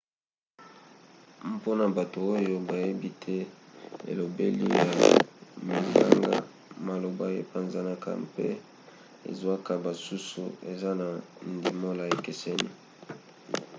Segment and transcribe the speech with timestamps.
[1.55, 3.35] mpona bato oyo bayebi te
[4.11, 4.85] elobeli ya
[5.67, 6.35] minganga
[6.85, 8.47] maloba epanzanaka mpe
[9.29, 11.07] ezwaka basusu eza na
[11.55, 12.69] ndimbola ekeseni